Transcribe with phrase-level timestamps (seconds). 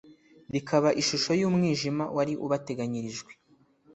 [0.53, 3.31] rikaba ishusho y'umwijima wari ubateganyirijwe